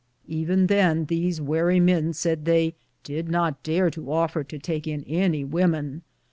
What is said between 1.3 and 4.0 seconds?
war}^ men said" they did not dare